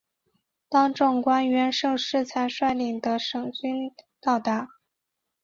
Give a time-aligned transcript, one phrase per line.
[0.67, 4.67] 当政府官员盛世才率领的省军到达。